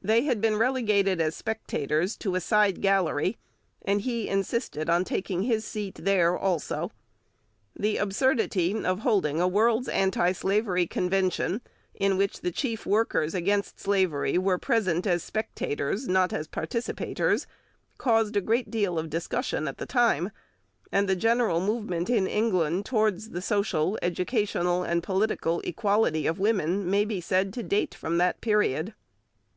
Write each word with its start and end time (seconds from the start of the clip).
They 0.00 0.22
had 0.22 0.40
been 0.40 0.56
relegated 0.56 1.20
as 1.20 1.34
spectators 1.34 2.16
to 2.18 2.36
a 2.36 2.40
side 2.40 2.80
gallery, 2.80 3.38
and 3.82 4.02
he 4.02 4.28
insisted 4.28 4.88
on 4.88 5.02
taking 5.02 5.42
his 5.42 5.64
seat 5.64 5.96
there 6.02 6.38
also. 6.38 6.92
The 7.74 7.96
absurdity 7.96 8.84
of 8.84 9.00
holding 9.00 9.40
a 9.40 9.48
World's 9.48 9.88
Anti 9.88 10.30
Slavery 10.30 10.86
Convention 10.86 11.60
in 11.92 12.16
which 12.16 12.42
the 12.42 12.52
chief 12.52 12.86
workers 12.86 13.34
against 13.34 13.80
slavery 13.80 14.38
were 14.38 14.58
present 14.58 15.08
as 15.08 15.24
spectators, 15.24 16.06
not 16.06 16.32
as 16.32 16.46
participators, 16.46 17.48
caused 17.98 18.36
a 18.36 18.40
great 18.40 18.70
deal 18.70 18.96
of 18.96 19.10
discussion 19.10 19.66
at 19.66 19.78
the 19.78 19.86
time; 19.86 20.30
and 20.92 21.08
the 21.08 21.16
general 21.16 21.60
movement 21.60 22.08
in 22.08 22.28
England 22.28 22.86
towards 22.86 23.30
the 23.30 23.42
social, 23.42 23.98
educational, 24.02 24.84
and 24.84 25.02
political 25.02 25.58
equality 25.62 26.28
of 26.28 26.38
women 26.38 26.88
may 26.88 27.04
be 27.04 27.20
said 27.20 27.52
to 27.54 27.64
date 27.64 27.92
from 27.92 28.18
that 28.18 28.40
period. 28.40 28.94